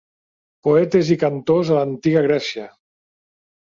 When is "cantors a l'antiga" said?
1.25-2.25